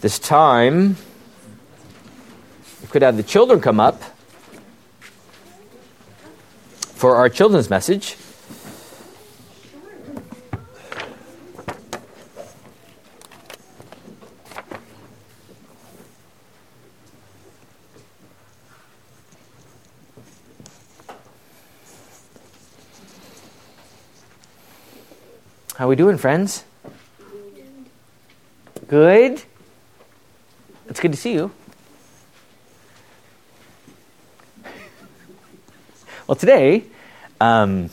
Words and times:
This 0.00 0.18
time, 0.18 0.96
we 2.80 2.88
could 2.88 3.02
have 3.02 3.18
the 3.18 3.22
children 3.22 3.60
come 3.60 3.78
up 3.78 4.02
for 6.94 7.16
our 7.16 7.28
children's 7.28 7.68
message. 7.68 8.16
How 25.76 25.84
are 25.84 25.88
we 25.88 25.96
doing, 25.96 26.16
friends? 26.16 26.64
Good. 28.88 29.42
It's 31.00 31.02
good 31.02 31.12
to 31.12 31.18
see 31.18 31.32
you. 31.32 31.50
Well, 36.26 36.36
today, 36.36 36.84
um, 37.40 37.88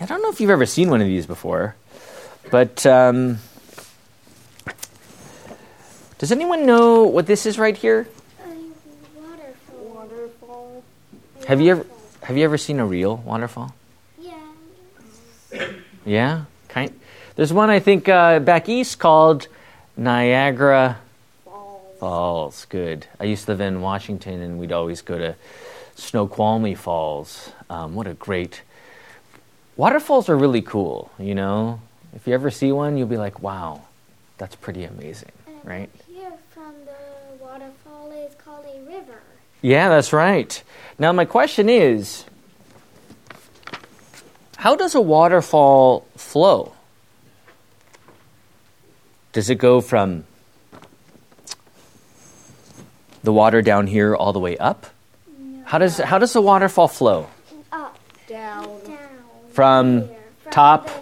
I 0.00 0.06
don't 0.06 0.22
know 0.22 0.30
if 0.30 0.40
you've 0.40 0.50
ever 0.50 0.66
seen 0.66 0.88
one 0.88 1.00
of 1.00 1.08
these 1.08 1.26
before, 1.26 1.74
but 2.52 2.86
um, 2.86 3.38
does 6.18 6.30
anyone 6.30 6.64
know 6.64 7.02
what 7.02 7.26
this 7.26 7.44
is 7.44 7.58
right 7.58 7.76
here? 7.76 8.06
Waterfall. 9.16 9.84
Waterfall. 9.96 10.84
Have 11.48 11.60
you 11.60 11.72
ever 11.72 11.86
have 12.22 12.36
you 12.36 12.44
ever 12.44 12.56
seen 12.56 12.78
a 12.78 12.86
real 12.86 13.16
waterfall? 13.16 13.74
Yeah. 14.20 15.72
Yeah, 16.06 16.44
kind. 16.68 16.96
There's 17.34 17.52
one 17.52 17.68
I 17.68 17.80
think 17.80 18.08
uh, 18.08 18.38
back 18.38 18.68
east 18.68 19.00
called 19.00 19.48
Niagara 19.96 20.98
Falls. 22.02 22.64
Good. 22.64 23.06
I 23.20 23.26
used 23.26 23.44
to 23.44 23.52
live 23.52 23.60
in 23.60 23.80
Washington, 23.80 24.42
and 24.42 24.58
we'd 24.58 24.72
always 24.72 25.02
go 25.02 25.18
to 25.18 25.36
Snoqualmie 25.94 26.74
Falls. 26.74 27.52
Um, 27.70 27.94
what 27.94 28.08
a 28.08 28.14
great 28.14 28.62
waterfalls 29.76 30.28
are 30.28 30.36
really 30.36 30.62
cool. 30.62 31.12
You 31.16 31.36
know, 31.36 31.80
if 32.12 32.26
you 32.26 32.34
ever 32.34 32.50
see 32.50 32.72
one, 32.72 32.96
you'll 32.96 33.06
be 33.06 33.16
like, 33.16 33.40
"Wow, 33.40 33.82
that's 34.36 34.56
pretty 34.56 34.82
amazing." 34.82 35.30
And 35.46 35.64
Right? 35.64 35.90
Here 36.12 36.32
from 36.50 36.74
the 36.84 37.40
waterfall 37.40 38.10
is 38.10 38.34
called 38.34 38.66
a 38.66 38.80
river. 38.80 39.20
Yeah, 39.60 39.88
that's 39.88 40.12
right. 40.12 40.60
Now, 40.98 41.12
my 41.12 41.24
question 41.24 41.68
is 41.68 42.24
how 44.56 44.74
does 44.74 44.96
a 44.96 45.00
waterfall 45.00 46.04
flow? 46.16 46.72
Does 49.32 49.48
it 49.48 49.58
go 49.58 49.80
from 49.80 50.24
the 53.22 53.32
water 53.32 53.62
down 53.62 53.86
here 53.86 54.14
all 54.14 54.32
the 54.32 54.40
way 54.40 54.56
up? 54.58 54.86
How 55.64 55.78
does, 55.78 55.98
how 55.98 56.18
does 56.18 56.32
the 56.32 56.42
waterfall 56.42 56.88
flow? 56.88 57.28
Up. 57.72 57.98
Down 58.26 58.64
Down. 58.86 58.98
From 59.52 60.08
Here. 60.08 60.16
From 60.42 60.52
top 60.52 60.86
the- 60.86 60.92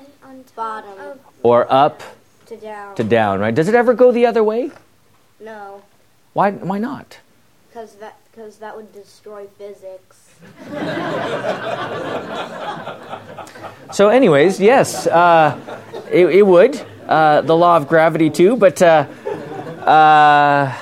top 0.54 0.56
Bottom. 0.56 1.18
or 1.42 1.66
up 1.72 2.02
to 2.46 2.56
down. 2.56 2.94
to 2.96 3.04
down, 3.04 3.40
right? 3.40 3.54
Does 3.54 3.68
it 3.68 3.74
ever 3.74 3.94
go 3.94 4.12
the 4.12 4.26
other 4.26 4.44
way? 4.44 4.70
no, 5.40 5.82
Why, 6.34 6.50
why 6.50 6.78
not? 6.78 7.18
because 7.68 7.94
that 7.96 8.16
because 8.30 8.58
that 8.58 8.76
would 8.76 8.92
destroy 8.92 9.46
physics. 9.58 10.28
So, 13.92 14.08
anyways, 14.08 14.60
yes, 14.60 15.08
uh, 15.08 15.58
it, 16.12 16.26
it 16.26 16.46
would. 16.46 16.80
Uh, 17.08 17.40
the 17.40 17.56
law 17.56 17.76
of 17.76 17.88
gravity, 17.88 18.30
too. 18.30 18.56
But, 18.56 18.80
uh, 18.80 19.04
uh, 19.84 20.72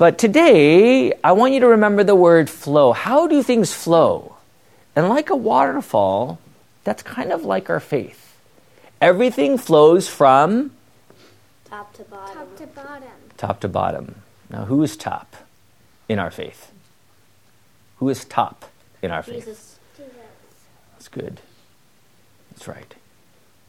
but 0.00 0.16
today, 0.16 1.12
I 1.22 1.32
want 1.32 1.52
you 1.52 1.60
to 1.60 1.68
remember 1.68 2.02
the 2.02 2.14
word 2.14 2.48
flow. 2.48 2.92
How 2.92 3.26
do 3.26 3.42
things 3.42 3.74
flow? 3.74 4.36
And 4.96 5.10
like 5.10 5.28
a 5.28 5.36
waterfall, 5.36 6.38
that's 6.84 7.02
kind 7.02 7.30
of 7.30 7.44
like 7.44 7.68
our 7.68 7.80
faith. 7.80 8.34
Everything 9.02 9.58
flows 9.58 10.08
from 10.08 10.70
Top 11.66 11.92
to 11.92 12.04
bottom. 12.04 12.34
top 12.34 12.56
to 12.56 12.66
bottom. 12.68 13.08
top 13.36 13.60
to 13.60 13.68
bottom. 13.68 14.22
Now, 14.48 14.64
who 14.64 14.82
is 14.82 14.96
top 14.96 15.36
in 16.08 16.18
our 16.18 16.30
faith? 16.30 16.72
Who 17.98 18.08
is 18.08 18.24
top 18.24 18.64
in 19.02 19.10
our 19.10 19.22
faith? 19.22 19.44
Jesus. 19.44 19.78
Jesus. 19.98 20.14
That's 20.92 21.08
good. 21.08 21.42
That's 22.52 22.66
right. 22.66 22.94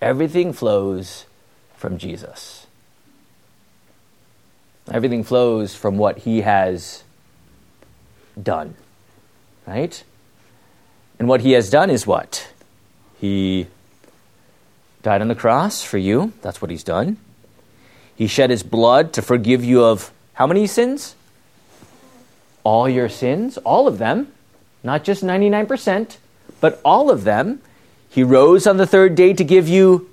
Everything 0.02 0.54
flows 0.54 1.26
from 1.76 1.98
Jesus. 1.98 2.68
Everything 4.90 5.24
flows 5.24 5.76
from 5.76 5.98
what 5.98 6.20
he 6.20 6.42
has 6.42 7.04
done. 8.42 8.76
Right? 9.68 10.04
And 11.20 11.28
what 11.28 11.42
he 11.42 11.52
has 11.52 11.70
done 11.70 11.90
is 11.90 12.08
what? 12.08 12.48
He 13.20 13.68
died 15.04 15.22
on 15.22 15.28
the 15.28 15.36
cross 15.36 15.84
for 15.84 15.98
you. 15.98 16.34
That's 16.42 16.62
what 16.62 16.72
he's 16.72 16.84
done. 16.84 17.18
He 18.16 18.28
shed 18.28 18.50
his 18.50 18.64
blood 18.64 19.14
to 19.14 19.22
forgive 19.22 19.64
you 19.64 19.84
of 19.84 20.12
how 20.34 20.48
many 20.48 20.68
sins? 20.68 21.16
All 22.64 22.90
your 22.90 23.10
sins, 23.10 23.58
all 23.60 23.88
of 23.88 23.98
them, 23.98 24.32
not 24.84 25.04
just 25.04 25.24
99%, 25.24 26.18
but 26.60 26.80
all 26.84 27.10
of 27.10 27.24
them. 27.24 27.62
He 28.10 28.24
rose 28.24 28.68
on 28.68 28.78
the 28.78 28.86
third 28.86 29.16
day 29.16 29.34
to 29.34 29.44
give 29.44 29.68
you 29.68 30.10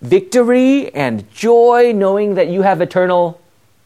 victory 0.00 0.94
and 0.94 1.30
joy, 1.32 1.92
knowing 1.94 2.34
that 2.34 2.48
you 2.48 2.62
have 2.62 2.80
eternal 2.80 3.40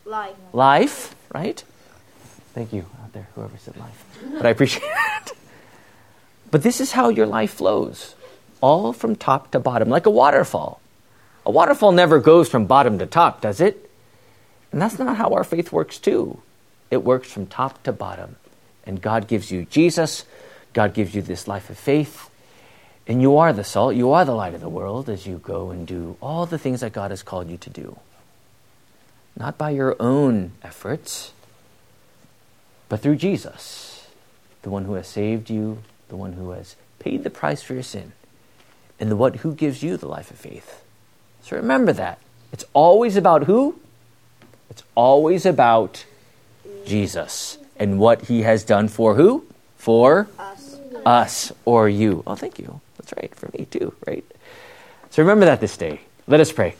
Life. 0.05 0.37
life, 0.53 1.15
right? 1.33 1.65
Thank 2.53 2.73
you 2.73 2.87
out 3.03 3.13
there, 3.13 3.29
whoever 3.35 3.57
said 3.57 3.77
life. 3.77 4.05
But 4.33 4.47
I 4.47 4.51
appreciate 4.51 4.83
it. 4.85 5.33
But 6.51 6.63
this 6.63 6.81
is 6.81 6.93
how 6.93 7.09
your 7.09 7.27
life 7.27 7.55
flows, 7.55 8.15
all 8.61 8.93
from 8.93 9.17
top 9.17 9.51
to 9.53 9.59
bottom, 9.59 9.89
like 9.89 10.07
a 10.07 10.11
waterfall. 10.11 10.81
A 11.47 11.51
waterfall 11.51 11.93
never 11.93 12.21
goes 12.21 12.49
from 12.49 12.67
bottom 12.67 12.99
to 12.99 13.07
top, 13.07 13.41
does 13.41 13.61
it? 13.61 13.91
And 14.71 14.81
that's 14.81 14.99
not 14.99 15.17
how 15.17 15.31
our 15.31 15.45
faith 15.45 15.73
works, 15.73 15.99
too. 15.99 16.41
It 16.91 17.03
works 17.03 17.33
from 17.33 17.47
top 17.47 17.83
to 17.85 17.93
bottom. 17.93 18.37
And 18.87 19.01
God 19.01 19.27
gives 19.27 19.51
you 19.51 19.65
Jesus, 19.65 20.25
God 20.75 20.95
gives 20.95 21.15
you 21.15 21.23
this 21.23 21.49
life 21.49 21.71
of 21.71 21.79
faith, 21.79 22.29
and 23.07 23.21
you 23.23 23.37
are 23.39 23.53
the 23.53 23.65
salt, 23.65 23.97
you 23.97 24.13
are 24.13 24.25
the 24.25 24.35
light 24.35 24.55
of 24.55 24.61
the 24.61 24.69
world 24.69 25.09
as 25.09 25.27
you 25.27 25.39
go 25.39 25.71
and 25.71 25.87
do 25.87 26.17
all 26.21 26.47
the 26.47 26.59
things 26.59 26.81
that 26.81 26.93
God 26.93 27.11
has 27.11 27.23
called 27.23 27.49
you 27.49 27.57
to 27.57 27.71
do 27.71 27.99
not 29.37 29.59
by 29.59 29.71
your 29.71 29.97
own 30.01 30.53
efforts, 30.63 31.33
but 32.89 33.01
through 33.01 33.17
Jesus, 33.17 34.07
the 34.63 34.71
one 34.71 34.85
who 34.85 34.95
has 34.95 35.09
saved 35.09 35.51
you, 35.51 35.79
the 36.09 36.17
one 36.17 36.35
who 36.35 36.51
has 36.51 36.77
paid 36.99 37.25
the 37.25 37.31
price 37.31 37.63
for 37.63 37.75
your 37.75 37.83
sin, 37.83 38.13
and 39.01 39.11
the 39.11 39.17
one 39.17 39.35
who 39.35 39.55
gives 39.55 39.83
you 39.83 39.97
the 39.97 40.07
life 40.07 40.31
of 40.31 40.39
faith. 40.39 40.83
So 41.43 41.57
remember 41.57 41.93
that. 41.93 42.19
It's 42.53 42.65
always 42.73 43.17
about 43.17 43.45
who? 43.45 43.81
It's 44.71 44.85
always 44.95 45.45
about 45.45 46.05
Jesus 46.87 47.59
and 47.77 47.99
what 47.99 48.23
he 48.23 48.43
has 48.43 48.65
done 48.65 48.89
for 48.89 49.17
who? 49.17 49.45
For 49.77 50.29
Us. 50.39 50.77
us 51.05 51.53
or 51.65 51.89
you. 51.89 52.23
Oh, 52.27 52.37
thank 52.37 52.59
you. 52.59 52.81
That's 52.97 53.13
right, 53.17 53.35
for 53.35 53.51
me 53.59 53.67
too, 53.67 53.95
right? 54.07 54.25
So 55.11 55.23
remember 55.23 55.45
that 55.47 55.61
this 55.61 55.77
day. 55.77 56.01
Let 56.27 56.41
us 56.41 56.53
pray. 56.53 56.75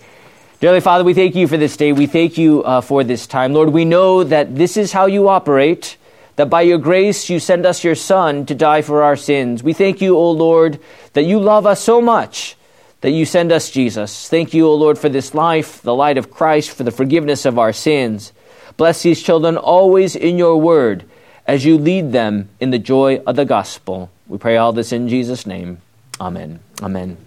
Dearly 0.65 0.81
Father, 0.81 1.05
we 1.05 1.13
thank 1.13 1.35
you 1.35 1.47
for 1.47 1.59
this 1.59 1.77
day. 1.77 1.93
We 1.93 2.07
thank 2.07 2.39
you 2.39 2.63
uh, 2.63 2.81
for 2.81 3.05
this 3.05 3.27
time. 3.27 3.53
Lord, 3.53 3.69
we 3.69 3.85
know 3.85 4.25
that 4.25 4.57
this 4.57 4.79
is 4.79 4.93
how 4.93 5.05
you 5.05 5.29
operate, 5.29 5.99
that 6.37 6.49
by 6.49 6.63
your 6.63 6.79
grace 6.79 7.29
you 7.29 7.39
send 7.39 7.67
us 7.67 7.85
your 7.85 7.95
Son 7.95 8.47
to 8.47 8.55
die 8.55 8.81
for 8.81 9.03
our 9.03 9.15
sins. 9.15 9.63
We 9.63 9.75
thank 9.75 10.01
you, 10.01 10.17
O 10.17 10.31
Lord, 10.31 10.81
that 11.13 11.25
you 11.25 11.39
love 11.39 11.67
us 11.67 11.83
so 11.83 12.01
much 12.01 12.57
that 13.03 13.11
you 13.11 13.27
send 13.27 13.53
us 13.53 13.71
Jesus. 13.71 14.27
Thank 14.31 14.55
you, 14.55 14.67
O 14.67 14.75
Lord, 14.75 14.97
for 14.97 15.11
this 15.11 15.35
life, 15.35 15.83
the 15.83 15.95
light 15.95 16.17
of 16.17 16.31
Christ, 16.31 16.71
for 16.71 16.83
the 16.83 16.91
forgiveness 16.91 17.45
of 17.45 17.59
our 17.59 17.75
sins. 17.75 18.33
Bless 18.79 19.03
these 19.03 19.23
children 19.23 19.59
always 19.59 20.17
in 20.17 20.39
your 20.39 20.59
word 20.59 21.05
as 21.47 21.67
you 21.67 21.77
lead 21.77 22.13
them 22.13 22.49
in 22.59 22.71
the 22.71 22.79
joy 22.79 23.19
of 23.27 23.37
the 23.37 23.45
gospel. 23.45 24.11
We 24.27 24.39
pray 24.39 24.57
all 24.57 24.73
this 24.73 24.93
in 24.93 25.11
Jesus' 25.11 25.45
name. 25.45 25.83
Amen. 26.19 26.61
Amen. 26.81 27.19